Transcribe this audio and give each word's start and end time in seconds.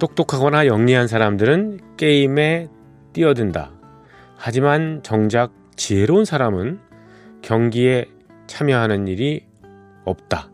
똑똑하거나 0.00 0.66
영리한 0.66 1.06
사람들은 1.06 1.96
게임에 1.96 2.68
뛰어든다. 3.12 3.70
하지만 4.36 5.02
정작 5.04 5.52
지혜로운 5.76 6.24
사람은 6.24 6.80
경기에 7.42 8.06
참여하는 8.48 9.06
일이 9.06 9.46
없다. 10.04 10.50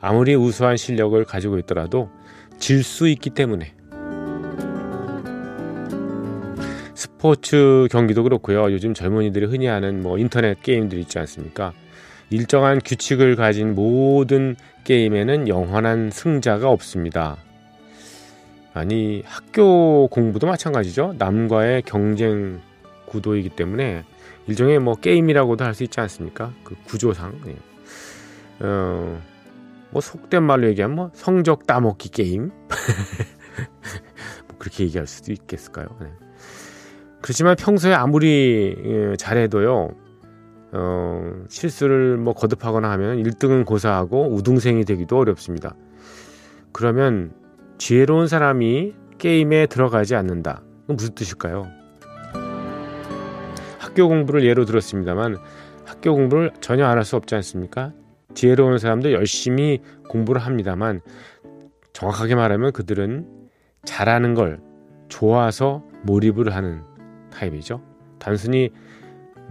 아무리 0.00 0.34
우수한 0.36 0.76
실력을 0.76 1.22
가지고 1.24 1.58
있더라도 1.58 2.10
질 2.58 2.84
수 2.84 3.08
있기 3.08 3.30
때문에. 3.30 3.74
스포츠 6.94 7.88
경기도 7.90 8.22
그렇고요. 8.22 8.70
요즘 8.70 8.94
젊은이들이 8.94 9.46
흔히 9.46 9.66
하는 9.66 10.02
뭐 10.02 10.18
인터넷 10.18 10.62
게임들 10.62 10.98
있지 10.98 11.18
않습니까? 11.18 11.72
일정한 12.30 12.80
규칙을 12.84 13.36
가진 13.36 13.74
모든 13.74 14.56
게임에는 14.84 15.48
영원한 15.48 16.10
승자가 16.10 16.68
없습니다. 16.70 17.43
아니, 18.74 19.22
학교 19.24 20.08
공부도 20.08 20.46
마찬가지죠. 20.48 21.14
남과의 21.18 21.82
경쟁 21.82 22.60
구도이기 23.06 23.50
때문에 23.50 24.04
일종의 24.48 24.80
뭐 24.80 24.96
게임이라고도 24.96 25.64
할 25.64 25.74
수 25.74 25.84
있지 25.84 26.00
않습니까? 26.00 26.52
그 26.64 26.74
구조상. 26.84 27.40
네. 27.44 27.56
어, 28.60 29.20
뭐 29.90 30.00
속된 30.02 30.42
말로 30.42 30.66
얘기하면 30.68 30.96
뭐 30.96 31.10
성적 31.14 31.66
따먹기 31.66 32.08
게임. 32.10 32.50
뭐 34.48 34.58
그렇게 34.58 34.84
얘기할 34.84 35.06
수도 35.06 35.32
있겠을까요? 35.32 35.86
네. 36.00 36.08
그렇지만 37.22 37.56
평소에 37.56 37.94
아무리 37.94 38.76
예, 38.84 39.16
잘해도요, 39.16 39.90
어, 40.72 41.44
실수를 41.48 42.16
뭐 42.16 42.34
거듭하거나 42.34 42.90
하면 42.90 43.22
1등은 43.22 43.64
고사하고 43.64 44.34
우등생이 44.34 44.84
되기도 44.84 45.18
어렵습니다. 45.18 45.74
그러면 46.72 47.32
지혜로운 47.84 48.28
사람이 48.28 48.94
게임에 49.18 49.66
들어가지 49.66 50.14
않는다. 50.14 50.62
그건 50.80 50.96
무슨 50.96 51.14
뜻일까요? 51.14 51.70
학교 53.78 54.08
공부를 54.08 54.42
예로 54.46 54.64
들었습니다만 54.64 55.36
학교 55.84 56.14
공부를 56.14 56.50
전혀 56.62 56.86
안 56.86 56.96
할 56.96 57.04
수 57.04 57.16
없지 57.16 57.34
않습니까? 57.34 57.92
지혜로운 58.32 58.78
사람도 58.78 59.12
열심히 59.12 59.82
공부를 60.08 60.40
합니다만 60.40 61.02
정확하게 61.92 62.36
말하면 62.36 62.72
그들은 62.72 63.26
잘하는 63.84 64.32
걸 64.32 64.60
좋아서 65.10 65.84
몰입을 66.04 66.54
하는 66.54 66.80
타입이죠. 67.34 67.82
단순히 68.18 68.70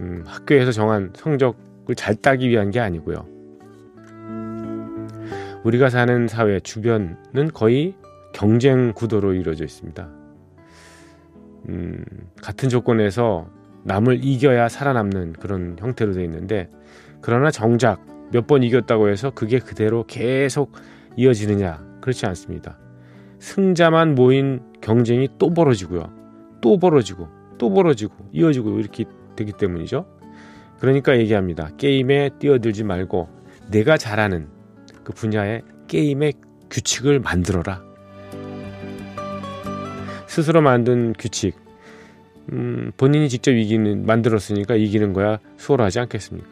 음, 0.00 0.24
학교에서 0.26 0.72
정한 0.72 1.12
성적을 1.14 1.94
잘 1.94 2.16
따기 2.16 2.48
위한 2.48 2.72
게 2.72 2.80
아니고요. 2.80 3.28
우리가 5.62 5.88
사는 5.88 6.26
사회 6.26 6.58
주변은 6.58 7.52
거의 7.54 7.94
경쟁 8.34 8.92
구도로 8.92 9.32
이루어져 9.32 9.64
있습니다. 9.64 10.08
음, 11.70 12.04
같은 12.42 12.68
조건에서 12.68 13.48
남을 13.84 14.22
이겨야 14.22 14.68
살아남는 14.68 15.34
그런 15.34 15.76
형태로 15.78 16.12
되어 16.12 16.24
있는데 16.24 16.68
그러나 17.22 17.50
정작 17.50 18.04
몇 18.32 18.46
번 18.46 18.62
이겼다고 18.62 19.08
해서 19.08 19.30
그게 19.30 19.58
그대로 19.58 20.04
계속 20.06 20.72
이어지느냐 21.16 22.00
그렇지 22.02 22.26
않습니다. 22.26 22.78
승자만 23.38 24.14
모인 24.14 24.60
경쟁이 24.80 25.28
또 25.38 25.54
벌어지고요. 25.54 26.12
또 26.60 26.78
벌어지고 26.78 27.28
또 27.56 27.72
벌어지고 27.72 28.14
이어지고 28.32 28.80
이렇게 28.80 29.04
되기 29.36 29.52
때문이죠. 29.52 30.06
그러니까 30.80 31.16
얘기합니다. 31.18 31.70
게임에 31.76 32.30
뛰어들지 32.38 32.82
말고 32.84 33.28
내가 33.70 33.96
잘하는 33.96 34.48
그 35.04 35.12
분야의 35.12 35.62
게임의 35.86 36.34
규칙을 36.70 37.20
만들어라. 37.20 37.93
스스로 40.34 40.60
만든 40.62 41.12
규칙, 41.16 41.54
음, 42.50 42.90
본인이 42.96 43.28
직접 43.28 43.52
이기는 43.52 44.04
만들었으니까 44.04 44.74
이기는 44.74 45.12
거야 45.12 45.38
수월하지 45.58 46.00
않겠습니까? 46.00 46.48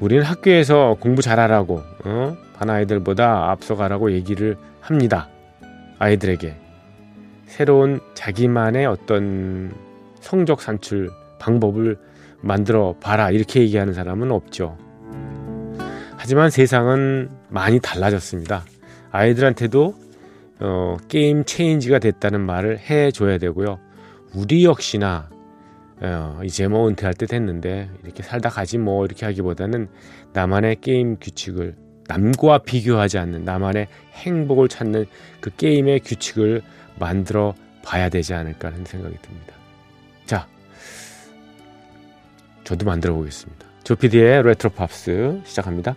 우리는 0.00 0.24
학교에서 0.24 0.96
공부 0.98 1.22
잘하라고 1.22 1.80
어? 2.04 2.36
반 2.54 2.70
아이들보다 2.70 3.52
앞서가라고 3.52 4.10
얘기를 4.10 4.56
합니다. 4.80 5.28
아이들에게 6.00 6.56
새로운 7.46 8.00
자기만의 8.14 8.86
어떤 8.86 9.72
성적 10.18 10.60
산출 10.60 11.10
방법을 11.38 11.98
만들어 12.40 12.96
봐라 13.00 13.30
이렇게 13.30 13.60
얘기하는 13.60 13.94
사람은 13.94 14.32
없죠. 14.32 14.76
하지만 16.16 16.50
세상은 16.50 17.30
많이 17.48 17.78
달라졌습니다. 17.78 18.64
아이들한테도 19.12 20.07
어, 20.60 20.96
game 21.08 21.44
change가 21.44 21.98
됐다는 21.98 22.40
말을 22.40 22.78
해줘야 22.78 23.38
되고요. 23.38 23.78
우리 24.34 24.64
역시나 24.64 25.30
어, 26.00 26.40
이제 26.44 26.68
뭐 26.68 26.88
은퇴할 26.88 27.14
때 27.14 27.26
됐는데 27.26 27.90
이렇게 28.04 28.22
살다 28.22 28.50
가지 28.50 28.78
뭐 28.78 29.04
이렇게 29.04 29.26
하기보다는 29.26 29.88
나만의 30.32 30.76
게임 30.80 31.16
규칙을 31.20 31.76
남과 32.06 32.58
비교하지 32.58 33.18
않는 33.18 33.44
나만의 33.44 33.88
행복을 34.14 34.68
찾는 34.68 35.06
그 35.40 35.50
게임의 35.54 36.00
규칙을 36.00 36.62
만들어 36.98 37.54
봐야 37.84 38.08
되지 38.08 38.34
않을까 38.34 38.68
하는 38.68 38.84
생각이 38.84 39.16
듭니다. 39.20 39.54
자, 40.24 40.46
저도 42.64 42.86
만들어 42.86 43.14
보겠습니다. 43.14 43.66
조피디의 43.84 44.42
레트로 44.42 44.70
팝스 44.70 45.40
시작합니다. 45.44 45.96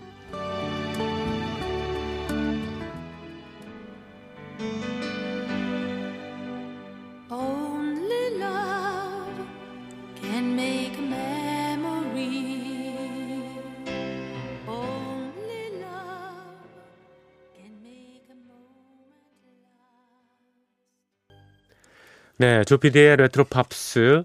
네, 22.41 22.63
조피디의 22.63 23.17
레트로 23.17 23.43
팝스 23.43 24.23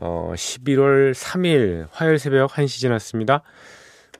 어, 0.00 0.32
11월 0.34 1.14
3일 1.14 1.86
화요일 1.92 2.18
새벽 2.18 2.50
1시 2.50 2.80
지났습니다. 2.80 3.42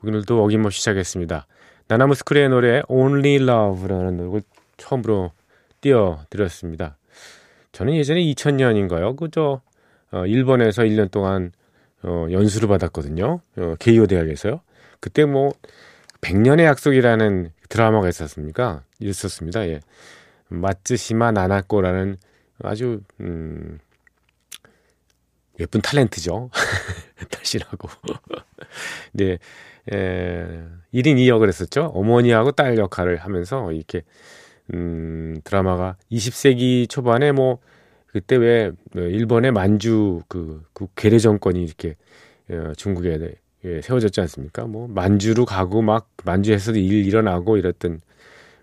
오늘도 0.01 0.41
어김없이 0.45 0.79
시작했습니다. 0.79 1.45
나나무스크리의 1.89 2.47
노래 2.47 2.81
Only 2.87 3.35
Love라는 3.43 4.15
노래를 4.15 4.43
처음으로 4.77 5.33
띄워드렸습니다. 5.81 6.95
저는 7.73 7.95
예전에 7.95 8.21
2000년인가요? 8.21 9.17
그저 9.17 9.59
어, 10.13 10.25
일본에서 10.25 10.83
1년 10.83 11.11
동안 11.11 11.51
어, 12.03 12.27
연수를 12.31 12.69
받았거든요. 12.69 13.41
어, 13.57 13.75
게이오 13.77 14.07
대학에서요. 14.07 14.61
그때 15.01 15.25
뭐 15.25 15.51
100년의 16.21 16.63
약속이라는 16.63 17.51
드라마가 17.67 18.07
있었습니까? 18.07 18.83
있었습니다. 19.01 19.67
예. 19.67 19.81
마츠시마 20.47 21.33
나나코라는 21.33 22.19
아주 22.63 23.01
음, 23.19 23.79
예쁜 25.59 25.81
탤런트죠. 25.81 26.49
딸씨라고. 27.31 27.89
네, 29.13 29.37
에, 29.91 30.63
1인 30.93 31.17
2역을 31.17 31.47
했었죠. 31.47 31.85
어머니하고 31.85 32.51
딸 32.51 32.77
역할을 32.77 33.17
하면서 33.17 33.71
이렇게 33.71 34.03
음, 34.73 35.39
드라마가 35.43 35.97
20세기 36.11 36.89
초반에 36.89 37.31
뭐 37.31 37.59
그때 38.07 38.35
왜 38.35 38.71
일본의 38.93 39.51
만주 39.51 40.21
그, 40.27 40.63
그 40.73 40.87
괴뢰 40.95 41.19
정권이 41.19 41.63
이렇게 41.63 41.95
어, 42.49 42.73
중국에 42.75 43.35
예, 43.65 43.81
세워졌지 43.81 44.21
않습니까? 44.21 44.65
뭐 44.65 44.87
만주로 44.87 45.45
가고 45.45 45.81
막 45.81 46.09
만주에서도 46.23 46.77
일 46.77 47.05
일어나고 47.05 47.57
이랬던 47.57 48.01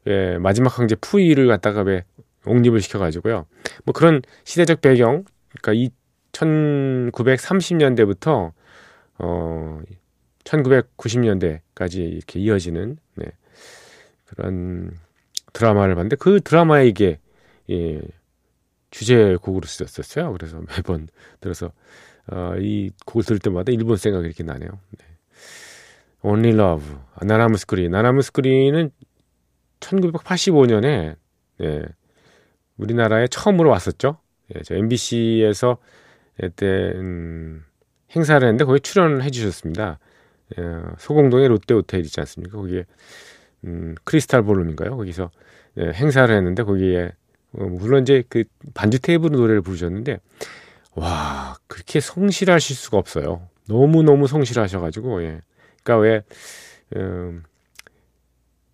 예, 0.07 0.39
마지막 0.39 0.79
황제 0.79 0.95
푸이를 0.97 1.47
갖다가 1.49 1.83
왜 1.83 2.05
옹립을 2.47 2.81
시켜가지고요. 2.81 3.47
뭐 3.85 3.93
그런 3.93 4.23
시대적 4.45 4.81
배경, 4.81 5.25
그러니까 5.49 5.73
이 5.73 5.91
1930년대부터 6.33 8.53
어 9.19 9.83
1990년대까지 10.45 11.99
이렇게 11.99 12.41
이어지는 12.41 12.97
네, 13.17 13.27
그런 14.27 14.97
드라마를 15.53 15.95
봤는데 15.95 16.17
그 16.17 16.41
드라마에 16.41 16.89
이게 16.89 17.19
예, 17.71 18.01
주제곡으로 18.91 19.67
쓰였었어요. 19.67 20.33
그래서 20.33 20.61
매번 20.77 21.09
들어서 21.41 21.73
어, 22.31 22.55
이 22.59 22.91
곡을 23.07 23.25
들을 23.25 23.39
때마다 23.39 23.73
일본 23.73 23.97
생각이 23.97 24.27
이렇게 24.27 24.43
나네요. 24.43 24.69
네. 24.99 25.07
Only 26.23 26.55
Love, 26.55 26.87
나나무 27.23 27.57
스크린. 27.57 27.91
나나무 27.91 28.23
스크린은 28.23 28.91
1985년에 29.81 31.17
네, 31.59 31.83
우리나라에 32.79 33.29
처음으로 33.29 33.71
왔었죠. 33.71 34.19
예, 34.55 34.63
저 34.63 34.75
MBC에서 34.75 35.79
그때 36.41 36.67
음, 36.97 37.65
행사를 38.15 38.47
했는데 38.47 38.65
거기 38.65 38.81
출연해 38.81 39.31
주셨습니다. 39.31 39.99
예, 40.59 40.63
소공동의 40.99 41.49
롯데 41.49 41.75
호텔 41.75 42.01
있지 42.01 42.21
않습니까? 42.21 42.59
거기에 42.59 42.85
음, 43.65 43.95
크리스탈 44.05 44.43
볼룸인가요? 44.43 44.97
거기서 44.97 45.31
예, 45.79 45.91
행사를 45.93 46.35
했는데 46.35 46.63
거기에 46.63 47.13
어, 47.53 47.65
물론 47.65 48.03
이제 48.03 48.23
그 48.29 48.45
반주 48.75 49.01
테이블로 49.01 49.37
노래를 49.39 49.63
부르셨는데 49.63 50.19
와 50.97 51.57
그렇게 51.67 52.01
성실하실 52.01 52.77
수가 52.77 52.99
없어요. 52.99 53.49
너무 53.69 54.03
너무 54.03 54.27
성실하셔가지고 54.27 55.23
예. 55.25 55.41
그러니까 55.83 55.99
왜 55.99 56.23
음, 56.97 57.43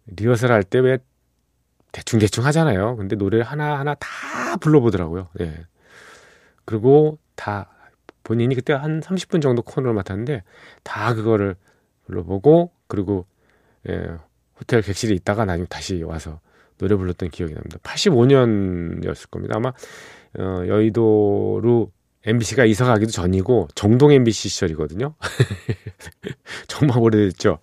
리허설 0.07 0.53
할 0.53 0.65
때 0.65 0.81
왜 0.81 0.99
대충 1.93 2.19
대충 2.19 2.45
하잖아요. 2.47 2.97
근데 2.97 3.17
노래 3.17 3.41
하나 3.41 3.79
하나 3.79 3.95
다 3.95 4.57
불러보더라고요. 4.61 5.29
예. 5.41 5.67
그리고 6.65 7.19
다 7.35 7.71
본인이 8.23 8.55
그때 8.55 8.73
한 8.73 9.01
30분 9.01 9.43
정도 9.43 9.63
코너를 9.63 9.95
맡았는데 9.95 10.43
다 10.83 11.15
그거를 11.15 11.57
불러보고 12.07 12.73
그리고 12.87 13.27
예, 13.89 14.07
호텔 14.59 14.83
객실에 14.83 15.15
있다가 15.15 15.45
나중에 15.45 15.67
다시 15.69 16.03
와서 16.03 16.41
노래 16.79 16.97
불렀던 16.97 17.31
기억이 17.31 17.55
납니다. 17.55 17.79
85년이었을 17.83 19.31
겁니다. 19.31 19.55
아마 19.57 19.73
어, 20.39 20.67
여의도로 20.67 21.91
MBC가 22.27 22.65
이사 22.67 22.85
가기도 22.85 23.11
전이고 23.13 23.69
정동 23.75 24.13
MBC 24.13 24.49
시절이거든요. 24.51 25.15
정말 26.69 26.99
오래됐죠. 26.99 27.59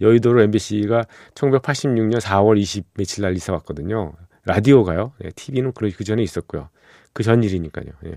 여의도로 0.00 0.42
MBC가 0.42 1.04
1986년 1.34 2.20
4월 2.20 2.58
20 2.58 2.86
며칠 2.94 3.22
날 3.22 3.34
이사 3.34 3.52
왔거든요. 3.54 4.12
라디오가요. 4.44 5.12
네, 5.20 5.30
TV는 5.30 5.72
그, 5.72 5.90
그 5.90 6.04
전에 6.04 6.22
있었고요. 6.22 6.68
그 7.12 7.22
전 7.22 7.42
일이니까요. 7.44 7.86
예. 8.06 8.14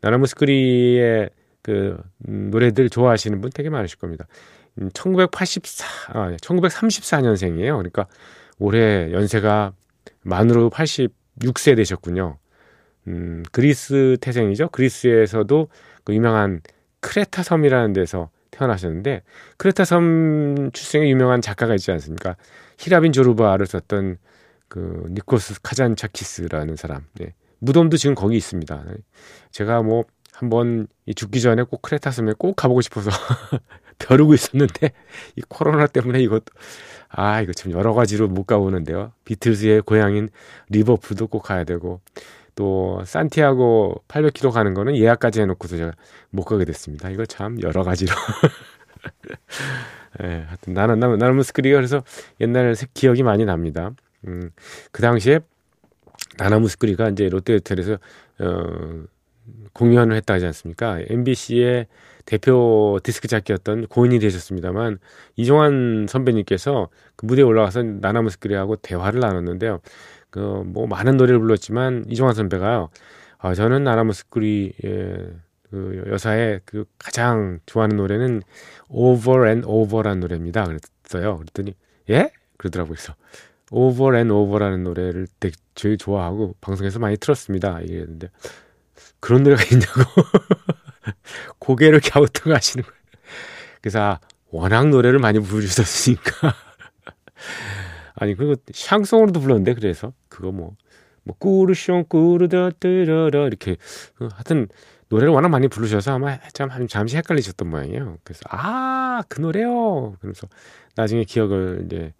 나나무스크리의 0.00 1.30
그 1.62 1.98
음, 2.28 2.50
노래들 2.50 2.88
좋아하시는 2.90 3.40
분 3.40 3.50
되게 3.54 3.68
많으실 3.70 3.98
겁니다. 3.98 4.26
음, 4.80 4.90
1984, 4.92 5.86
아, 6.18 6.36
1934년생이에요. 6.36 7.76
그러니까 7.76 8.06
올해 8.58 9.12
연세가 9.12 9.72
만으로 10.22 10.70
86세 10.70 11.76
되셨군요. 11.76 12.38
음, 13.08 13.42
그리스 13.52 14.16
태생이죠. 14.20 14.68
그리스에서도 14.68 15.68
그 16.04 16.14
유명한 16.14 16.60
크레타 17.00 17.42
섬이라는 17.42 17.92
데서 17.92 18.30
태어나셨는데 18.50 19.22
크레타 19.56 19.84
섬 19.84 20.70
출생의 20.72 21.10
유명한 21.10 21.40
작가가 21.40 21.74
있지 21.74 21.90
않습니까? 21.92 22.36
희랍인 22.78 23.12
조르바를 23.12 23.66
썼던 23.66 24.18
그 24.68 25.06
니코스 25.10 25.60
카잔차키스라는 25.62 26.76
사람. 26.76 27.04
네. 27.14 27.34
무덤도 27.58 27.96
지금 27.96 28.14
거기 28.14 28.36
있습니다. 28.36 28.84
제가 29.50 29.82
뭐 29.82 30.04
한번 30.32 30.86
이 31.06 31.14
죽기 31.14 31.40
전에 31.40 31.62
꼭 31.64 31.82
크레타 31.82 32.10
섬에 32.10 32.32
꼭 32.38 32.56
가보고 32.56 32.80
싶어서 32.80 33.10
벼르고 33.98 34.32
있었는데 34.32 34.92
이 35.36 35.42
코로나 35.48 35.86
때문에 35.86 36.20
이것도 36.22 36.46
아 37.08 37.42
이거 37.42 37.52
참 37.52 37.72
여러 37.72 37.92
가지로 37.92 38.28
못 38.28 38.44
가보는데요. 38.44 39.12
비틀즈의 39.24 39.82
고향인 39.82 40.30
리버풀도 40.70 41.26
꼭 41.26 41.40
가야 41.42 41.64
되고 41.64 42.00
또 42.54 43.02
산티아고 43.04 44.02
800km 44.08 44.52
가는 44.52 44.74
거는 44.74 44.96
예약까지 44.96 45.40
해놓고서 45.42 45.76
제가 45.76 45.92
못 46.30 46.44
가게 46.44 46.64
됐습니다. 46.64 47.10
이거 47.10 47.26
참 47.26 47.60
여러 47.62 47.82
가지로. 47.82 48.14
예, 50.22 50.44
하여튼 50.46 50.74
나는 50.74 50.98
나는 50.98 51.18
나는 51.18 51.36
무스크리가 51.36 51.76
그래서 51.76 52.02
옛날 52.40 52.74
기억이 52.94 53.22
많이 53.22 53.44
납니다. 53.44 53.92
음, 54.26 54.50
그 54.92 55.02
당시에 55.02 55.40
나나무스크리가 56.38 57.10
이제 57.10 57.28
롯데호텔에서 57.28 57.98
어, 58.40 59.04
공연을 59.72 60.16
했다 60.16 60.34
하지 60.34 60.46
않습니까? 60.46 61.00
MBC의 61.08 61.86
대표 62.24 62.98
디스크 63.02 63.28
잡기였던 63.28 63.86
고인이 63.86 64.18
되셨습니다만 64.18 64.98
이종환 65.36 66.06
선배님께서 66.08 66.88
그 67.16 67.26
무대에 67.26 67.44
올라가서 67.44 67.82
나나무스크리하고 67.82 68.76
대화를 68.76 69.20
나눴는데요. 69.20 69.80
그 70.30 70.62
뭐 70.64 70.86
많은 70.86 71.16
노래를 71.16 71.40
불렀지만 71.40 72.04
이종환 72.08 72.34
선배가요. 72.34 72.88
아, 73.38 73.54
저는 73.54 73.84
나나무스크리의 73.84 74.72
그 75.70 76.04
여사의 76.08 76.60
그 76.64 76.84
가장 76.98 77.60
좋아하는 77.66 77.96
노래는 77.96 78.42
Over 78.88 79.46
and 79.46 79.66
Over라는 79.66 80.20
노래입니다. 80.20 80.64
그랬어요. 80.64 81.38
그랬더니 81.38 81.74
예? 82.10 82.30
그러더라고요. 82.58 82.94
그래서 82.94 83.14
Over 83.70 84.16
and 84.16 84.32
Over라는 84.32 84.82
노래를 84.84 85.26
되게 85.38 85.54
제일 85.74 85.96
좋아하고 85.96 86.54
방송에서 86.60 86.98
많이 86.98 87.16
틀었습니다. 87.16 87.80
이랬는데 87.80 88.30
그런 89.20 89.42
노래가 89.42 89.62
있냐고 89.64 90.10
고개를 91.60 92.00
갸우뚱 92.00 92.52
하시는 92.52 92.84
거예요. 92.84 93.00
그래서 93.80 94.00
아, 94.00 94.20
워낙 94.50 94.88
노래를 94.88 95.18
많이 95.20 95.38
부르셨으니까 95.38 96.54
아니 98.20 98.34
그리고 98.34 98.54
샹송으로도 98.72 99.40
불렀는데 99.40 99.74
그래서 99.74 100.12
그거 100.28 100.52
뭐 100.52 100.76
뭐 101.24 101.36
꾸르숑 101.38 102.08
꾸르더뜨러러 102.08 103.46
이렇게 103.46 103.76
그 104.14 104.28
하여튼 104.32 104.68
노래를 105.08 105.32
워낙 105.32 105.48
많이 105.48 105.68
부르셔서 105.68 106.14
아마 106.14 106.38
참 106.52 106.70
잠시 106.88 107.16
헷갈리셨던 107.16 107.68
모양이에요. 107.68 108.18
그래서 108.24 108.40
아 108.48 109.22
그 109.28 109.40
노래요. 109.40 110.16
그래서 110.20 110.48
나중에 110.96 111.24
기억을 111.24 111.82
이제 111.84 112.14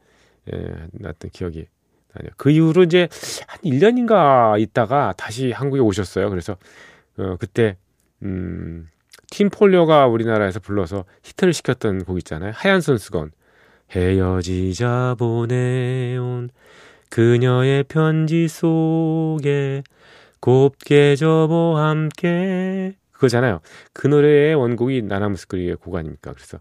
예, 0.52 0.74
났던 0.92 1.30
기억이 1.30 1.66
나요. 2.14 2.30
그 2.36 2.50
이후로 2.50 2.82
이제 2.82 3.08
한 3.46 3.60
1년인가 3.62 4.60
있다가 4.60 5.14
다시 5.16 5.50
한국에 5.50 5.80
오셨어요. 5.80 6.28
그래서 6.28 6.56
어, 7.16 7.36
그때 7.40 7.76
음, 8.22 8.86
팀 9.30 9.48
폴리오가 9.48 10.06
우리나라에서 10.08 10.60
불러서 10.60 11.04
히트를 11.22 11.54
시켰던 11.54 12.04
곡 12.04 12.18
있잖아요. 12.18 12.52
하얀 12.54 12.80
손수건. 12.82 13.30
헤어지자 13.94 15.16
보내온 15.18 16.50
그녀의 17.08 17.84
편지 17.84 18.46
속에 18.48 19.82
곱게 20.40 21.16
접어 21.16 21.76
함께 21.76 22.94
그거잖아요. 23.12 23.60
그 23.92 24.06
노래의 24.06 24.54
원곡이 24.54 25.02
나나무스크리의 25.02 25.76
곡 25.76 25.96
아닙니까? 25.96 26.32
그래서 26.32 26.58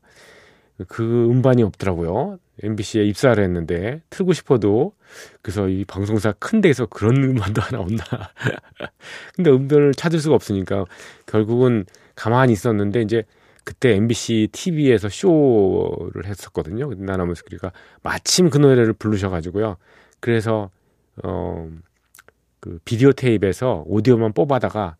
그 0.87 1.29
음반이 1.29 1.63
없더라고요. 1.63 2.39
MBC에 2.61 3.05
입사를 3.05 3.41
했는데 3.41 4.01
틀고 4.09 4.33
싶어도 4.33 4.93
그래서 5.41 5.69
이 5.69 5.85
방송사 5.85 6.33
큰 6.33 6.59
데에서 6.61 6.85
그런 6.85 7.15
음반도 7.23 7.61
하나 7.61 7.79
없나. 7.79 8.03
근데 9.35 9.51
음반을 9.51 9.93
찾을 9.93 10.19
수가 10.19 10.35
없으니까 10.35 10.85
결국은 11.25 11.85
가만히 12.15 12.53
있었는데 12.53 13.01
이제 13.01 13.23
그때 13.69 13.95
MBC 13.95 14.49
TV에서 14.51 15.09
쇼를 15.09 16.25
했었거든요. 16.25 16.91
나나무스크리가 16.95 17.71
마침 18.01 18.49
그 18.49 18.57
노래를 18.57 18.93
부르셔가지고요. 18.93 19.77
그래서 20.19 20.69
어 21.23 21.67
그 22.59 22.79
비디오 22.83 23.11
테이프에서 23.13 23.83
오디오만 23.87 24.33
뽑아다가 24.33 24.97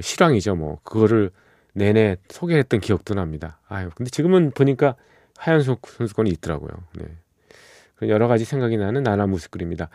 실황이죠. 0.00 0.56
뭐 0.56 0.80
그거를 0.82 1.30
내내 1.74 2.16
소개했던 2.28 2.80
기억도 2.80 3.14
납니다. 3.14 3.60
아유, 3.68 3.90
근데 3.94 4.10
지금은 4.10 4.50
보니까 4.50 4.96
하얀 5.36 5.62
손수건이 5.62 6.30
있더라고요. 6.30 6.70
네. 6.98 8.08
여러 8.08 8.28
가지 8.28 8.44
생각이 8.44 8.76
나는 8.76 9.02
나나무스크리입니다. 9.02 9.88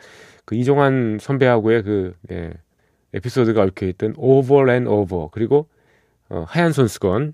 그 0.46 0.56
이종환 0.56 1.20
선배하고의 1.22 1.84
그 1.84 2.16
네, 2.22 2.54
에피소드가 3.14 3.62
얽혀 3.62 3.86
있던 3.88 4.14
Over 4.18 4.70
and 4.70 4.90
Over 4.90 5.28
그리고 5.32 5.68
어, 6.30 6.46
하얀 6.48 6.72
손수건 6.72 7.34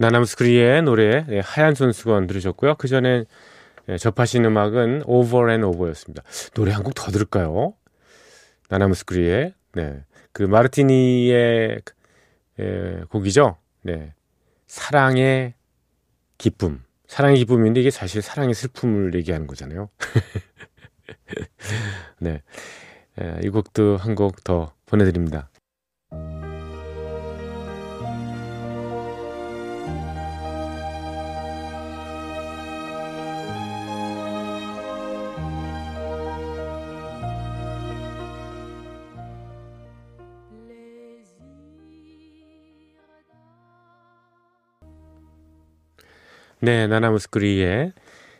나남스크리의 0.00 0.82
노래 0.82 1.24
네, 1.26 1.40
하얀 1.40 1.74
손수건 1.74 2.26
들으셨고요. 2.26 2.76
그 2.76 2.88
전에 2.88 3.24
네, 3.86 3.98
접하신 3.98 4.44
음악은 4.46 5.02
Over 5.04 5.50
and 5.50 5.66
Over였습니다. 5.66 6.22
노래 6.54 6.72
한 6.72 6.82
곡 6.82 6.94
더 6.94 7.10
들을까요? 7.12 7.74
나나무스크리의 8.70 9.52
네. 9.74 10.04
그 10.32 10.42
마르티니의 10.44 11.80
에, 12.60 13.00
곡이죠. 13.10 13.56
네. 13.82 14.14
사랑의 14.66 15.52
기쁨. 16.38 16.82
사랑의 17.06 17.36
기쁨인데 17.38 17.80
이게 17.80 17.90
사실 17.90 18.22
사랑의 18.22 18.54
슬픔을 18.54 19.14
얘기하는 19.16 19.46
거잖아요. 19.46 19.90
네. 22.20 22.40
에, 23.20 23.40
이 23.44 23.50
곡도 23.50 23.98
한 23.98 24.14
곡 24.14 24.42
더 24.44 24.72
보내드립니다. 24.86 25.49
네, 46.62 46.86
나나무스크리의 46.88 47.94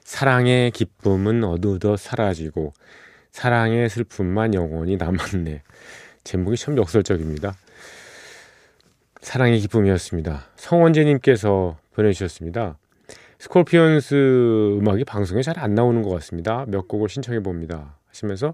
사랑의 0.05 0.73
기쁨은 0.73 1.43
어두워 1.43 1.97
사라지고 1.97 2.75
사랑의 3.31 3.89
슬픔만 3.89 4.53
영원히 4.53 4.99
남았네. 4.99 5.63
제목이 6.23 6.59
참 6.59 6.77
역설적입니다. 6.77 7.55
사랑의 9.23 9.59
기쁨이었습니다. 9.61 10.49
성원재님께서 10.57 11.79
보내주셨습니다. 11.95 12.77
스콜피언스 13.39 14.77
음악이 14.79 15.05
방송에 15.05 15.41
잘 15.41 15.59
안 15.59 15.75
나오는 15.75 16.03
것 16.03 16.11
같습니다. 16.11 16.67
몇 16.69 16.89
곡을 16.89 17.09
신청해 17.09 17.41
봅니다. 17.41 17.97
하시면서 18.09 18.53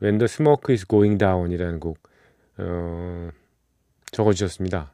When 0.00 0.18
the 0.18 0.26
Smoke 0.26 0.72
is 0.72 0.86
Going 0.86 1.18
Down이라는 1.18 1.80
곡 1.80 1.98
어, 2.58 3.28
적어주셨습니다. 4.12 4.93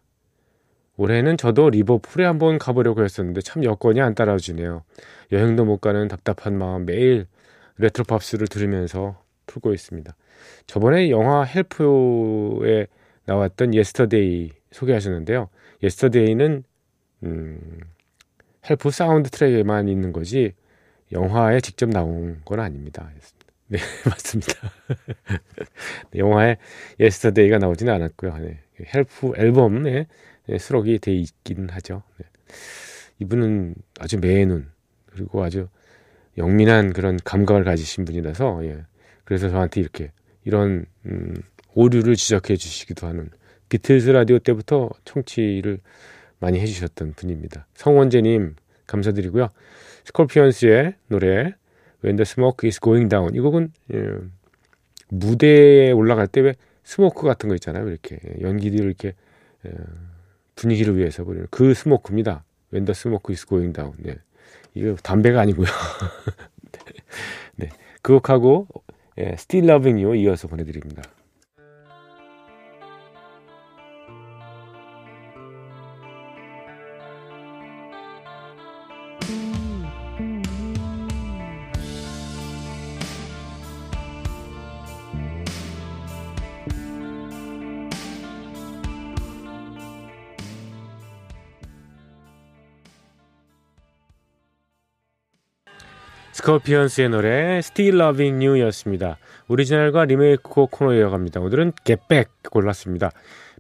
올해는 1.01 1.39
저도 1.39 1.71
리버풀에 1.71 2.27
한번 2.27 2.59
가보려고 2.59 3.03
했었는데 3.03 3.41
참 3.41 3.65
여건이 3.65 4.03
안 4.03 4.15
따라주네요. 4.15 4.83
여행도 5.33 5.65
못 5.65 5.79
가는 5.79 6.09
답답한 6.09 6.59
마음 6.59 6.85
매일 6.85 7.27
레트로팝스를 7.79 8.49
들으면서 8.49 9.19
풀고 9.47 9.73
있습니다. 9.73 10.15
저번에 10.67 11.09
영화 11.09 11.43
Help에 11.43 12.87
나왔던 13.25 13.73
Yesterday 13.73 14.51
소개하셨는데요. 14.73 15.49
Yesterday는 15.83 16.65
음, 17.23 17.81
Help 18.69 18.91
사운드 18.91 19.31
트랙에만 19.31 19.89
있는 19.89 20.13
거지 20.13 20.53
영화에 21.13 21.63
직접 21.63 21.89
나온 21.89 22.43
건 22.45 22.61
아닙니다. 22.61 23.11
네, 23.69 23.79
맞습니다. 24.05 24.53
영화에 26.15 26.59
Yesterday가 26.99 27.57
나오지는 27.57 27.91
않았고요. 27.95 28.37
네, 28.37 28.61
Help 28.95 29.33
앨범에 29.37 29.91
예, 29.91 30.07
수록이 30.59 30.99
돼 30.99 31.13
있긴 31.13 31.69
하죠. 31.71 32.03
네. 32.19 32.27
이분은 33.19 33.75
아주 33.99 34.19
매눈 34.19 34.69
그리고 35.07 35.43
아주 35.43 35.69
영민한 36.39 36.93
그런 36.93 37.19
감각을 37.25 37.65
가지신 37.65 38.05
분이라서 38.05 38.65
예. 38.65 38.85
그래서 39.25 39.49
저한테 39.49 39.81
이렇게 39.81 40.13
이런 40.45 40.87
음, 41.07 41.35
오류를 41.75 42.17
지적해 42.17 42.57
주시기도 42.57 43.07
하는 43.07 43.31
비틀즈 43.69 44.11
라디오 44.11 44.39
때부터 44.39 44.91
청취를 45.05 45.81
많이 46.39 46.59
해주셨던 46.59 47.13
분입니다. 47.15 47.67
성원재님 47.75 48.57
감사드리고요. 48.87 49.49
스콜피언스의 50.05 50.95
노래 51.09 51.55
When 52.03 52.17
the 52.17 52.23
Smoke 52.23 52.67
is 52.67 52.81
Going 52.81 53.09
Down 53.09 53.35
이 53.35 53.41
곡은 53.41 53.73
예, 53.93 54.15
무대에 55.09 55.93
올라갈 55.93 56.27
때 56.27 56.41
왜 56.41 56.55
스모크 56.91 57.25
같은 57.25 57.49
거 57.49 57.55
있잖아요. 57.55 57.89
이렇게 57.89 58.19
연기들을 58.41 58.85
이렇게 58.85 59.15
예, 59.65 59.71
분위기를 60.61 60.97
위해서 60.99 61.25
부르는 61.25 61.47
그 61.51 61.73
스모크입니다. 61.73 62.45
The 62.71 62.91
smoke 62.91 63.33
is 63.33 63.47
going 63.47 63.73
down. 63.73 63.95
네. 63.99 64.19
이거 64.75 64.95
담배가 64.97 65.41
아니고요. 65.41 65.67
네. 67.57 67.71
그 68.03 68.13
곡하고 68.13 68.69
예, 69.19 69.33
Still 69.33 69.71
Loving 69.71 70.05
You 70.05 70.17
이어서 70.17 70.49
보내드립니다. 70.49 71.03
스코피언스의 96.51 97.11
노래 97.11 97.59
Still 97.59 98.01
Loving 98.01 98.45
You였습니다. 98.45 99.19
오리지널과 99.49 100.07
리메이크 100.07 100.67
코너 100.71 100.95
이어갑니다. 100.95 101.41
오늘은 101.41 101.73
Get 101.85 102.03
Back 102.09 102.33
골랐습니다. 102.51 103.11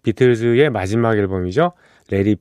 비틀즈의 0.02 0.70
마지막 0.70 1.16
앨범이죠. 1.16 1.72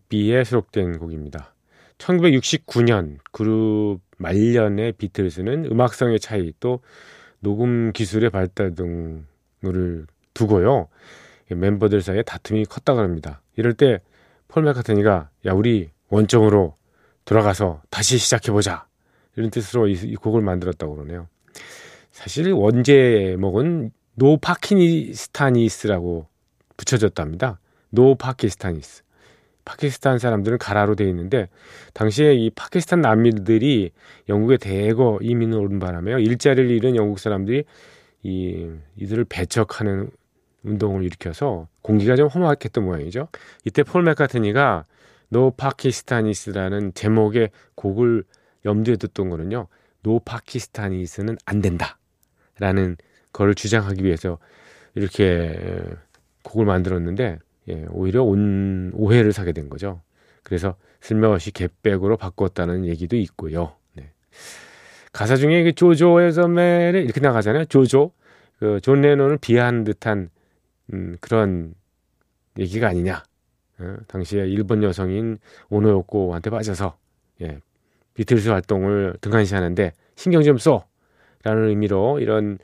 Be에 0.09 0.43
수록된 0.43 0.97
곡입니다. 0.97 1.53
1969년 1.99 3.17
그룹 3.31 3.99
말년의 4.17 4.93
비틀즈는 4.93 5.65
음악성의 5.71 6.19
차이 6.19 6.53
또 6.59 6.79
녹음 7.39 7.91
기술의 7.91 8.31
발달 8.31 8.73
등을 8.73 10.05
두고요. 10.33 10.87
멤버들 11.51 12.01
사이에 12.01 12.23
다툼이 12.23 12.65
컸다고 12.65 12.99
합니다. 12.99 13.41
이럴 13.55 13.73
때 13.73 13.99
폴 14.49 14.63
맥카트니가 14.63 15.29
야 15.45 15.53
우리 15.53 15.91
원점으로 16.09 16.75
돌아가서 17.23 17.81
다시 17.91 18.17
시작해보자 18.17 18.87
이런 19.39 19.51
뜻으로 19.51 19.88
이, 19.88 19.93
이 19.93 20.15
곡을 20.15 20.41
만들었다고 20.41 20.96
그러네요. 20.96 21.27
사실 22.12 22.51
원제목은 22.51 23.91
No 24.15 24.35
Pakistanis라고 24.35 26.27
붙여졌답니다. 26.75 27.60
No 27.89 28.15
Pakistanis. 28.15 29.03
파키스탄 29.63 30.19
사람들은 30.19 30.58
가라로 30.58 30.96
되어 30.96 31.08
있는데 31.08 31.48
당시에 31.93 32.34
이 32.34 32.50
파키스탄 32.50 33.00
난민들이 33.00 33.91
영국에 34.27 34.58
대거 34.58 35.19
이민을 35.22 35.58
오는 35.57 35.79
바람에요. 35.79 36.19
일자리를 36.19 36.69
잃은 36.69 36.98
영국 36.98 37.19
사람들이 37.19 37.63
이 38.24 38.67
이들을 38.98 39.24
배척하는 39.24 40.10
운동을 40.63 41.05
일으켜서 41.05 41.69
공기가 41.81 42.17
좀 42.17 42.27
험악했던 42.27 42.84
모양이죠. 42.84 43.29
이때 43.63 43.84
폴 43.84 44.03
맥카트니가 44.03 44.84
No 45.29 45.51
Pakistanis라는 45.51 46.93
제목의 46.93 47.51
곡을 47.75 48.25
염두에 48.65 48.95
뒀던 48.97 49.29
거는요. 49.29 49.67
No 50.03 50.19
Pakistanis는 50.19 51.38
안 51.45 51.61
된다. 51.61 51.97
라는 52.59 52.97
거를 53.31 53.55
주장하기 53.55 54.03
위해서 54.03 54.37
이렇게 54.95 55.81
곡을 56.43 56.65
만들었는데 56.65 57.39
예, 57.69 57.85
오히려 57.89 58.23
온 58.23 58.91
오해를 58.93 59.31
사게 59.31 59.51
된 59.51 59.69
거죠. 59.69 60.01
그래서 60.43 60.75
슬며시 61.01 61.51
Get 61.51 61.69
Back으로 61.69 62.17
바꿨다는 62.17 62.85
얘기도 62.85 63.15
있고요. 63.17 63.75
네. 63.93 64.11
가사 65.13 65.35
중에 65.35 65.63
그 65.63 65.73
조조 65.73 66.16
was 66.16 66.47
a 66.47 66.61
man 66.61 67.01
이렇게 67.01 67.19
나가잖아요. 67.19 67.65
조조 67.65 68.11
그 68.59 68.79
존 68.81 69.01
레논을 69.01 69.37
비하하는 69.37 69.83
듯한 69.85 70.29
음, 70.93 71.17
그런 71.21 71.73
얘기가 72.57 72.89
아니냐. 72.89 73.23
어, 73.79 73.97
당시에 74.07 74.47
일본 74.47 74.83
여성인 74.83 75.39
오노요코한테 75.69 76.49
빠져서 76.49 76.97
예, 77.41 77.59
비틀즈 78.13 78.49
활동을 78.49 79.15
등한시하는데 79.21 79.93
신경 80.15 80.43
좀 80.43 80.57
써! 80.57 80.85
라는 81.43 81.69
의미로 81.69 82.19
이런 82.19 82.57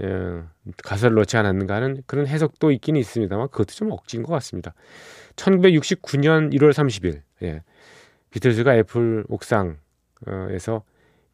어, 0.00 0.48
가사를 0.84 1.14
넣지 1.14 1.36
않았는가 1.36 1.74
하는 1.74 2.02
그런 2.06 2.26
해석도 2.26 2.70
있긴 2.72 2.96
있습니다만 2.96 3.48
그것도 3.48 3.72
좀 3.74 3.90
억지인 3.92 4.22
것 4.22 4.32
같습니다. 4.34 4.74
1969년 5.36 6.52
1월 6.54 6.72
30일 6.72 7.22
예, 7.42 7.62
비틀즈가 8.30 8.76
애플 8.76 9.24
옥상에서 9.28 10.82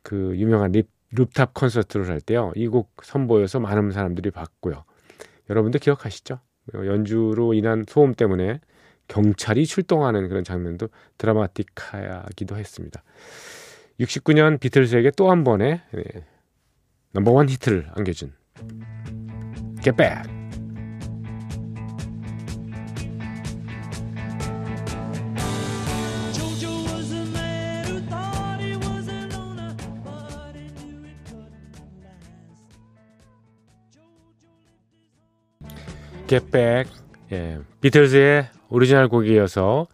그 0.02 0.32
유명한 0.37 0.73
립, 0.73 0.88
룹탑 1.12 1.54
콘서트를 1.54 2.08
할 2.08 2.20
때요. 2.20 2.52
이 2.56 2.68
곡 2.68 2.90
선보여서 3.02 3.61
많은 3.61 3.90
사람들이 3.90 4.30
봤고요. 4.30 4.84
여러분들 5.50 5.80
기억하시죠? 5.80 6.38
연주로 6.75 7.52
인한 7.54 7.84
소음 7.88 8.14
때문에 8.14 8.61
경찰이 9.14 9.64
출동하는 9.64 10.28
그런 10.28 10.42
장면도 10.42 10.88
드라마틱하기도 11.18 12.56
했습니다. 12.56 13.04
69년 14.00 14.59
비틀즈에게 14.59 15.12
또 15.12 15.30
한 15.30 15.44
번의 15.44 15.80
네, 15.92 16.02
넘버원 17.12 17.49
히트를 17.49 17.90
안겨준 17.94 18.33
Get 19.83 19.97
Back. 19.97 20.28
Get 36.26 36.50
예, 37.30 37.61
비틀즈의 37.80 38.49
오리지널 38.68 39.09
곡이어서 39.09 39.87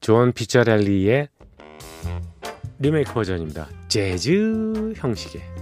존 0.00 0.32
피자렐리의 0.32 1.28
리메이크 2.78 3.12
버전입니다. 3.12 3.68
재즈 3.88 4.94
형식의. 4.96 5.59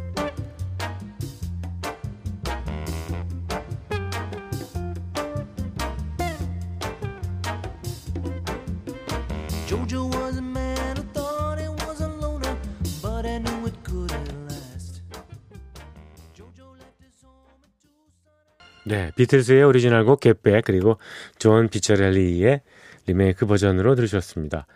비틀즈의 19.18 19.64
오리지널 19.64 20.04
곡 20.04 20.20
Get 20.20 20.39
Back 20.39 20.64
그리고 20.64 20.96
존 21.38 21.68
비처렐리의 21.68 22.60
리메이크 23.08 23.46
버전으로 23.46 23.96
들으셨습니다. 23.96 24.68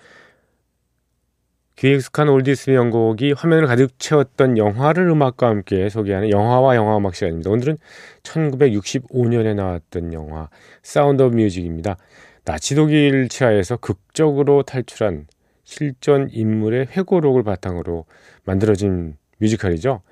귀에 1.77 1.95
익숙한 1.95 2.29
oldies 2.29 2.71
명곡이 2.71 3.33
화면을 3.33 3.67
가득 3.69 3.99
채웠던 4.01 4.59
영화를 4.59 5.09
음악과 5.09 5.47
함께 5.47 5.89
소개하는 5.89 6.31
영화와 6.31 6.75
영화 6.75 6.97
음악 6.97 7.15
시간입니다. 7.15 7.51
오늘은 7.51 7.79
1965년에 8.25 9.55
나왔던 9.55 10.13
영화 10.13 10.49
Sound 10.83 11.23
of 11.23 11.37
Music입니다. 11.37 11.97
나치 12.45 12.75
독일 12.75 13.29
치하에서 13.29 13.77
극적으로 13.77 14.65
탈출한 14.65 15.29
실존 15.63 16.29
인물의 16.33 16.87
회고록을 16.87 17.45
바탕으로 17.45 18.07
만들어진 18.45 19.17
뮤지컬이죠. 19.39 20.03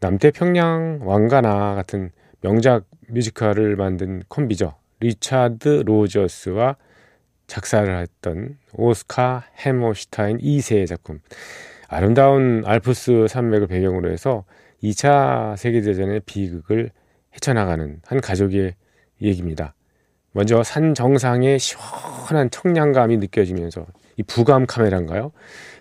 남태평양 0.00 1.02
왕과 1.04 1.60
나 1.60 1.76
같은 1.76 2.10
명작 2.40 2.84
뮤지컬을 3.08 3.76
만든 3.76 4.22
콤비죠. 4.28 4.74
리차드 5.00 5.84
로저스와 5.86 6.76
작사를 7.46 8.00
했던 8.00 8.58
오스카 8.72 9.44
해머슈타인 9.56 10.38
2세의 10.38 10.86
작품. 10.86 11.20
아름다운 11.88 12.62
알프스 12.66 13.26
산맥을 13.28 13.68
배경으로 13.68 14.10
해서 14.10 14.44
2차 14.82 15.56
세계대전의 15.56 16.22
비극을 16.26 16.90
헤쳐나가는 17.34 18.00
한 18.04 18.20
가족의 18.20 18.74
얘기입니다. 19.22 19.74
먼저 20.32 20.62
산 20.62 20.94
정상에 20.94 21.56
시원한 21.58 22.50
청량감이 22.50 23.16
느껴지면서 23.18 23.86
이 24.16 24.22
부감 24.22 24.66
카메라인가요? 24.66 25.32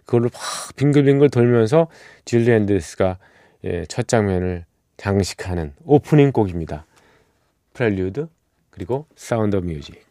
그걸로 0.06 0.30
확 0.34 0.76
빙글빙글 0.76 1.30
돌면서 1.30 1.88
줄리 2.24 2.52
앤드루스가 2.52 3.18
예, 3.66 3.86
첫 3.86 4.08
장면을 4.08 4.66
장식하는 4.98 5.74
오프닝 5.84 6.32
곡입니다. 6.32 6.86
Prelude 7.76 8.30
그리고 8.70 9.06
Sound 9.16 9.58
of 9.58 9.68
Music 9.68 10.05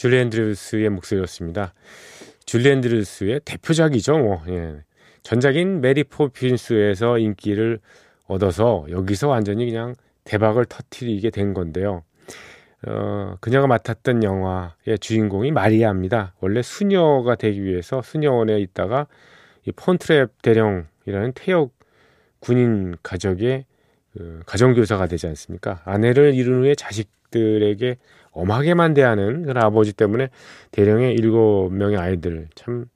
줄리 0.00 0.16
앤드루스의 0.16 0.88
목소리였습니다. 0.88 1.74
줄리 2.46 2.70
앤드루스의 2.70 3.42
대표작이죠. 3.44 4.16
뭐. 4.16 4.42
예. 4.48 4.76
전작인 5.22 5.82
메리 5.82 6.04
포핀스에서 6.04 7.18
인기를 7.18 7.80
얻어서 8.26 8.86
여기서 8.88 9.28
완전히 9.28 9.66
그냥 9.66 9.94
대박을 10.24 10.64
터트리게 10.64 11.28
된 11.28 11.52
건데요. 11.52 12.02
어, 12.86 13.36
그녀가 13.42 13.66
맡았던 13.66 14.24
영화의 14.24 14.98
주인공이 15.00 15.50
마리아입니다. 15.50 16.32
원래 16.40 16.62
수녀가 16.62 17.34
되기 17.34 17.62
위해서 17.62 18.00
수녀원에 18.00 18.58
있다가 18.58 19.06
이 19.66 19.70
폰트랩 19.70 20.30
대령이라는 20.40 21.32
퇴역 21.34 21.72
군인 22.38 22.96
가족의 23.02 23.66
그 24.14 24.40
가정교사가 24.46 25.08
되지 25.08 25.26
않습니까? 25.26 25.82
아내를 25.84 26.32
잃은 26.32 26.62
후에 26.62 26.74
자식들에게 26.74 27.98
엄하게만 28.32 28.94
대하는 28.94 29.42
그런 29.42 29.62
아버지 29.62 29.92
때문에 29.92 30.30
대령의 30.70 31.14
일곱 31.14 31.70
명의 31.70 31.96
아이들 31.96 32.48
참 32.54 32.86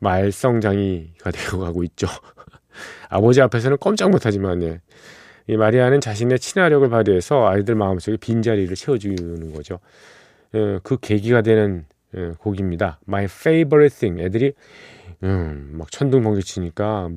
말썽장이가 0.00 1.30
되어 1.32 1.58
가고 1.58 1.84
있죠. 1.84 2.06
아버지 3.08 3.40
앞에서는 3.40 3.78
꼼짝 3.78 4.10
못하지만 4.10 4.62
예. 4.62 4.80
이 5.48 5.56
마리아는 5.56 6.00
자신의 6.00 6.38
친화력을 6.38 6.88
발휘해서 6.88 7.48
아이들 7.48 7.74
마음속에 7.74 8.16
빈자리를 8.16 8.74
채워주는 8.74 9.52
거죠. 9.52 9.80
예, 10.54 10.78
그 10.82 10.98
계기가 11.00 11.42
되는 11.42 11.84
예, 12.16 12.32
곡입니다. 12.38 13.00
My 13.08 13.24
Favorite 13.24 13.98
Thing. 13.98 14.22
애들이 14.22 14.52
음, 15.24 15.70
막 15.72 15.90
천둥번개 15.90 16.42
치니까 16.42 17.10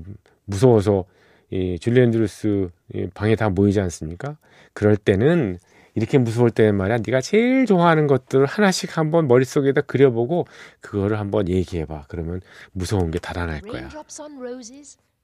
무서워서 0.45 1.05
이 1.49 1.77
줄리 1.79 2.01
앤드루스 2.01 2.69
방에 3.13 3.35
다 3.35 3.49
모이지 3.49 3.79
않습니까? 3.81 4.37
그럴 4.73 4.97
때는 4.97 5.57
이렇게 5.95 6.17
무서울 6.17 6.51
때는 6.51 6.75
말이야. 6.75 6.97
네가 7.05 7.21
제일 7.21 7.65
좋아하는 7.65 8.05
것들을 8.07 8.45
하나씩 8.45 8.97
한번 8.97 9.27
머릿속에다 9.27 9.81
그려보고 9.81 10.45
그거를 10.81 11.19
한번 11.19 11.47
얘기해봐. 11.47 12.05
그러면 12.09 12.41
무서운 12.73 13.11
게 13.11 13.19
달아날 13.19 13.61
거야. 13.61 13.89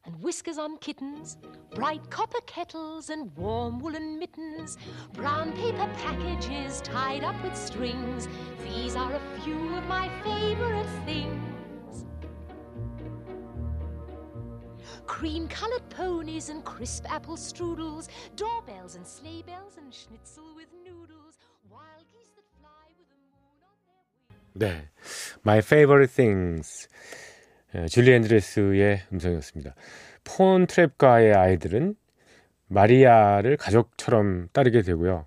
and 0.03 0.15
whiskers 0.23 0.57
on 0.57 0.79
kittens, 0.79 1.37
bright 1.75 2.01
copper 2.09 2.41
kettles 2.47 3.11
and 3.11 3.29
warm 3.37 3.79
woolen 3.79 4.17
mittens, 4.17 4.75
brown 5.13 5.53
paper 5.53 5.87
packages 6.01 6.81
tied 6.81 7.23
up 7.23 7.35
with 7.43 7.55
strings. 7.55 8.27
These 8.63 8.95
are 8.95 9.13
a 9.13 9.21
few 9.43 9.75
of 9.77 9.85
my 9.87 10.09
favorite 10.23 10.89
things. 11.05 11.51
cream 15.11 15.47
colored 15.49 15.87
ponies 15.89 16.49
and 16.49 16.63
crisp 16.63 17.05
apple 17.11 17.35
strudels, 17.35 18.07
doorbells 18.35 18.95
and 18.95 19.05
sleigh 19.05 19.43
bells 19.45 19.77
and 19.77 19.93
schnitzel 19.93 20.50
네, 24.53 24.89
My 25.45 25.59
Favorite 25.59 26.13
Things. 26.13 26.89
줄리 27.89 28.11
앤드레스의 28.13 29.03
음성이었습니다. 29.13 29.75
폰 30.23 30.67
트랩가의 30.67 31.37
아이들은 31.37 31.95
마리아를 32.67 33.57
가족처럼 33.57 34.49
따르게 34.51 34.81
되고요. 34.81 35.25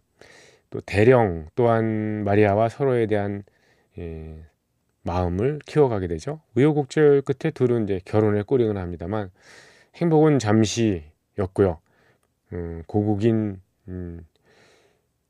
또 0.71 0.81
대령 0.83 1.47
또한 1.55 2.25
마리아와 2.25 2.69
서로에 2.69 3.07
대한 3.07 3.45
예, 3.99 4.45
마음을 5.03 5.61
키워가게 5.67 6.07
되죠. 6.09 6.41
우여곡절 6.55 7.23
끝에 7.23 7.51
둘은 7.51 7.85
이제 7.85 8.01
결혼에 8.05 8.43
꼬링을 8.43 8.77
합니다만 8.77 9.31
행복은 9.97 10.39
잠시였고요. 10.39 11.81
음, 12.53 12.83
고국인 12.87 13.61
음, 13.89 14.27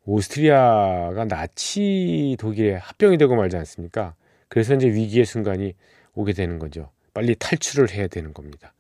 오스트리아가 0.07 1.25
나치 1.25 2.37
독일에 2.39 2.75
합병이 2.75 3.19
되고 3.19 3.35
말지 3.37 3.57
않습니까? 3.57 4.15
그래서 4.49 4.75
이제 4.75 4.89
위기의 4.89 5.25
순간이 5.25 5.75
오게 6.15 6.33
되는 6.33 6.59
거죠. 6.59 6.91
빨리 7.13 7.35
탈출을 7.35 7.91
해야 7.91 8.07
되는 8.07 8.35
겁니다. 8.35 8.75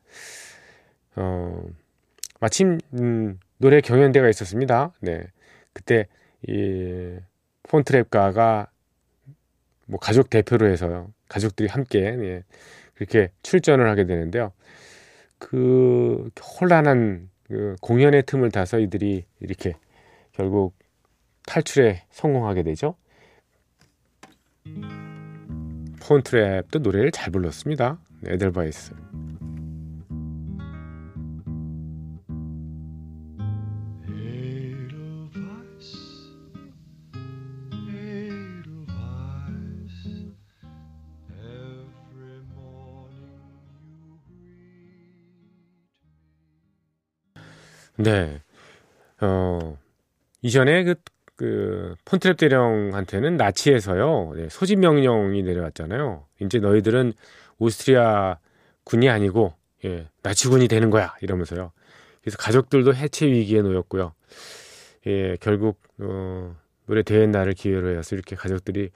어, 1.16 1.64
마침 2.40 2.78
음, 2.94 3.38
노래 3.58 3.80
경연대가 3.80 4.28
있었습니다. 4.28 4.92
네, 5.00 5.24
그때 5.72 6.06
이 6.46 7.16
폰트랩가가 7.64 8.68
뭐 9.86 9.98
가족 9.98 10.30
대표로 10.30 10.66
해서 10.66 11.08
가족들이 11.28 11.68
함께 11.68 12.00
예, 12.00 12.42
그렇게 12.94 13.30
출전을 13.42 13.88
하게 13.88 14.06
되는데요. 14.06 14.52
그 15.38 16.30
혼란한 16.60 17.30
그 17.48 17.76
공연의 17.80 18.24
틈을 18.24 18.50
타서 18.50 18.78
이들이 18.78 19.24
이렇게 19.40 19.74
결국 20.32 20.74
탈출에 21.46 22.04
성공하게 22.10 22.62
되죠. 22.62 22.96
폰트랩도 26.00 26.80
노래를 26.80 27.10
잘 27.10 27.30
불렀습니다. 27.30 27.98
에델바이스. 28.26 28.94
네. 47.96 48.42
어, 49.20 49.78
이전에 50.42 50.84
그 50.84 50.96
그 51.36 51.94
폰트랩 52.04 52.36
대령한테는 52.36 53.36
나치에서요 53.36 54.34
네, 54.36 54.48
소집 54.50 54.78
명령이 54.78 55.42
내려왔잖아요. 55.42 56.24
이제 56.40 56.58
너희들은 56.58 57.12
오스트리아 57.58 58.38
군이 58.84 59.08
아니고 59.08 59.54
예, 59.84 60.08
나치군이 60.22 60.68
되는 60.68 60.90
거야 60.90 61.14
이러면서요. 61.20 61.72
그래서 62.22 62.38
가족들도 62.38 62.94
해체 62.94 63.26
위기에 63.26 63.62
놓였고요. 63.62 64.14
예, 65.06 65.36
결국 65.40 65.80
어, 65.98 66.56
노래 66.86 67.02
대회 67.02 67.26
날을 67.26 67.54
기회로 67.54 67.96
해서 67.96 68.14
이렇게 68.14 68.36
가족들이 68.36 68.90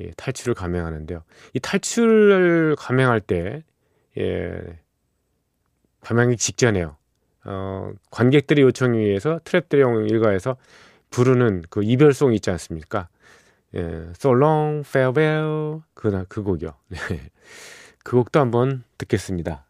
예, 0.00 0.10
탈출을 0.16 0.54
감행하는데요. 0.54 1.22
이 1.54 1.60
탈출을 1.60 2.76
감행할 2.76 3.20
때 3.20 3.62
예, 4.18 4.78
감행이 6.00 6.36
직전에요. 6.36 6.96
어, 7.44 7.92
관객들의 8.10 8.64
요청에 8.64 8.98
의해서 8.98 9.38
트랩 9.44 9.68
대령 9.68 10.08
일가에서 10.08 10.56
부르는 11.16 11.62
그 11.70 11.82
이별송 11.82 12.34
있지 12.34 12.50
않습니까? 12.50 13.08
예, 13.74 13.80
So 14.14 14.34
Long 14.34 14.86
Farewell 14.86 15.80
그, 15.94 16.24
그 16.28 16.42
곡이요. 16.42 16.74
네. 16.88 16.98
그 18.04 18.16
곡도 18.16 18.38
한번 18.38 18.84
듣겠습니다. 18.98 19.64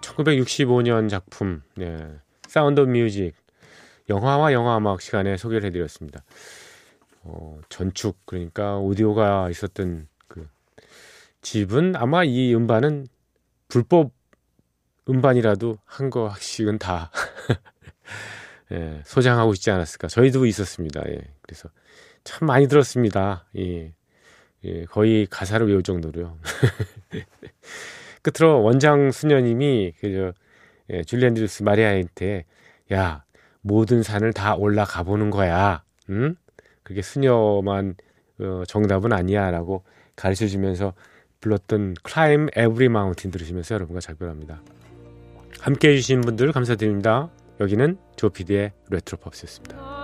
(1965년) 0.00 1.08
작품 1.08 1.62
네. 1.76 2.20
사운드 2.46 2.80
뮤직 2.82 3.34
영화와 4.08 4.52
영화 4.52 4.78
음악 4.78 5.00
시간에 5.00 5.36
소개를 5.36 5.66
해드렸습니다. 5.66 6.22
어, 7.22 7.58
전축 7.68 8.18
그러니까 8.26 8.78
오디오가 8.78 9.48
있었던 9.50 10.08
그 10.28 10.46
집은 11.40 11.96
아마 11.96 12.22
이 12.24 12.54
음반은 12.54 13.06
불법 13.68 14.12
음반이라도 15.08 15.78
한 15.84 16.10
개씩은 16.10 16.78
다 16.78 17.10
예, 18.72 19.02
소장하고 19.04 19.52
있지 19.54 19.70
않았을까. 19.70 20.08
저희도 20.08 20.46
있었습니다. 20.46 21.02
예, 21.08 21.20
그래서 21.42 21.68
참 22.24 22.46
많이 22.46 22.68
들었습니다. 22.68 23.46
예, 23.58 23.92
예, 24.64 24.84
거의 24.86 25.26
가사를 25.26 25.66
외울 25.66 25.82
정도로요. 25.82 26.38
끝으로 28.22 28.62
원장 28.62 29.10
수녀님이 29.10 29.92
그저 30.00 30.32
예, 30.90 31.02
줄리안 31.04 31.34
드루스 31.34 31.62
마리아한테 31.62 32.46
야 32.92 33.24
모든 33.64 34.02
산을 34.02 34.34
다 34.34 34.54
올라가 34.54 35.02
보는 35.02 35.30
거야. 35.30 35.82
응? 36.10 36.36
그게 36.82 37.00
수녀만 37.00 37.96
어, 38.38 38.62
정답은 38.68 39.12
아니야라고 39.12 39.84
가르쳐 40.16 40.46
주면서 40.46 40.92
불렀던 41.40 41.94
Climb 42.06 42.50
Every 42.50 42.86
Mountain 42.86 43.32
들으시면서 43.32 43.74
여러분과 43.74 44.00
작별합니다. 44.00 44.62
함께 45.60 45.92
해주신 45.92 46.20
분들 46.20 46.52
감사드립니다. 46.52 47.30
여기는 47.60 47.96
조피디의 48.16 48.72
레트로 48.90 49.18
팝스였습니다. 49.18 50.03